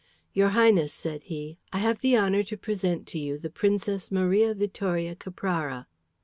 "Your 0.33 0.49
Highness," 0.49 0.95
said 0.95 1.21
he, 1.25 1.59
"I 1.71 1.77
have 1.77 1.99
the 1.99 2.17
honour 2.17 2.41
to 2.45 2.57
present 2.57 3.05
to 3.09 3.19
you 3.19 3.37
the 3.37 3.51
Princess 3.51 4.09
Maria 4.11 4.55
Vittoria 4.55 5.15
Caprara." 5.15 5.85